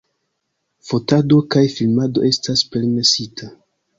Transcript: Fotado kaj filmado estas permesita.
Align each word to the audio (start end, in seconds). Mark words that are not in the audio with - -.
Fotado 0.91 1.37
kaj 1.55 1.61
filmado 1.75 2.25
estas 2.31 2.63
permesita. 2.77 3.53